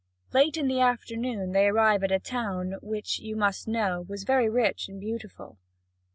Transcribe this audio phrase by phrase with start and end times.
[0.33, 4.49] Late in the afternoon they arrive at a town, which, you must know, was very
[4.49, 5.59] rich and beautiful.